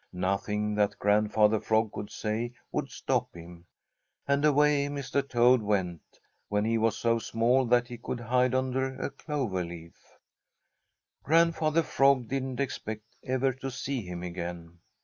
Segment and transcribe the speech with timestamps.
[0.13, 3.67] Nothing that Grandfather Frog could say would stop him,
[4.27, 5.21] and away Mr.
[5.21, 6.01] Toad went,
[6.49, 10.17] when he was so small that he could hide under a clover leaf.
[11.21, 14.79] Grandfather Frog didn't expect ever to see him again.